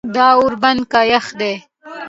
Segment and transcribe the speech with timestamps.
[0.15, 1.53] دا ور بند که یخ دی.